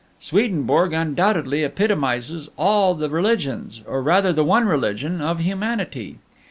[0.19, 6.17] Swedenborg undoubtedly epitomizes all the religions or rather the one religion of humanity.